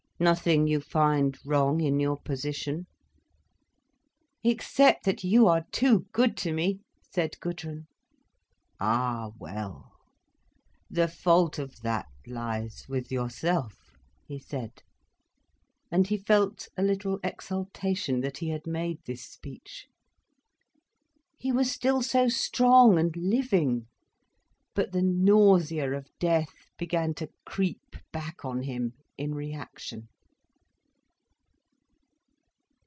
—nothing 0.21 0.67
you 0.67 0.79
find 0.79 1.35
wrong 1.43 1.81
in 1.81 1.99
your 1.99 2.15
position?" 2.15 2.85
"Except 4.43 5.03
that 5.03 5.23
you 5.23 5.47
are 5.47 5.65
too 5.71 6.05
good 6.11 6.37
to 6.37 6.53
me," 6.53 6.79
said 7.11 7.39
Gudrun. 7.39 7.87
"Ah, 8.79 9.31
well, 9.39 9.93
the 10.91 11.07
fault 11.07 11.57
of 11.57 11.81
that 11.81 12.05
lies 12.27 12.85
with 12.87 13.11
yourself," 13.11 13.97
he 14.27 14.37
said, 14.37 14.83
and 15.91 16.05
he 16.05 16.17
felt 16.17 16.67
a 16.77 16.83
little 16.83 17.19
exultation, 17.23 18.19
that 18.21 18.37
he 18.37 18.49
had 18.49 18.67
made 18.67 18.99
this 19.07 19.25
speech. 19.25 19.87
He 21.35 21.51
was 21.51 21.71
still 21.71 22.03
so 22.03 22.27
strong 22.27 22.99
and 22.99 23.17
living! 23.17 23.87
But 24.75 24.91
the 24.91 25.01
nausea 25.01 25.91
of 25.93 26.11
death 26.19 26.67
began 26.77 27.15
to 27.15 27.29
creep 27.43 27.95
back 28.13 28.45
on 28.45 28.61
him, 28.61 28.93
in 29.17 29.35
reaction. 29.35 30.07